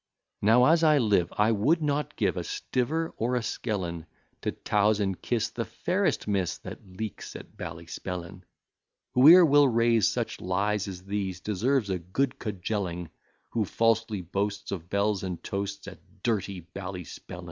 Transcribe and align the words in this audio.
Now, 0.41 0.65
as 0.65 0.83
I 0.83 0.97
live, 0.97 1.31
I 1.37 1.51
would 1.51 1.79
not 1.79 2.15
give 2.15 2.35
A 2.35 2.43
stiver 2.43 3.13
or 3.17 3.35
a 3.35 3.43
skellin, 3.43 4.07
To 4.41 4.51
towse 4.51 4.99
and 4.99 5.21
kiss 5.21 5.49
the 5.51 5.63
fairest 5.65 6.27
miss 6.27 6.57
That 6.57 6.79
leaks 6.83 7.35
at 7.35 7.55
Ballyspellin. 7.55 8.41
Whoe'er 9.13 9.45
will 9.45 9.67
raise 9.67 10.07
such 10.07 10.41
lies 10.41 10.87
as 10.87 11.03
these 11.03 11.39
Deserves 11.39 11.91
a 11.91 11.99
good 11.99 12.39
cudgelling: 12.39 13.11
Who 13.51 13.63
falsely 13.63 14.23
boasts 14.23 14.71
of 14.71 14.89
belles 14.89 15.21
and 15.21 15.43
toasts 15.43 15.87
At 15.87 15.99
dirty 16.23 16.61
Ballyspellin. 16.61 17.39